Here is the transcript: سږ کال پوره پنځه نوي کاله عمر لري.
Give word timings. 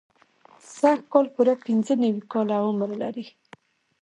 سږ 0.77 0.99
کال 1.11 1.25
پوره 1.33 1.55
پنځه 1.65 1.93
نوي 2.03 2.21
کاله 2.31 2.55
عمر 2.67 2.89
لري. 3.01 3.25